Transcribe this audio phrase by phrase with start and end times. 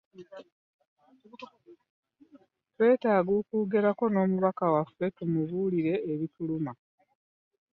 [2.75, 6.71] Twetaaga okwogerako n'omubaka waffe tumubuulire ebituluma.